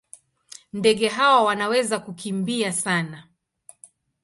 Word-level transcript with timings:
Ndege 0.73 1.07
hawa 1.07 1.43
wanaweza 1.43 1.99
kukimbia 1.99 2.73
sana. 2.73 3.27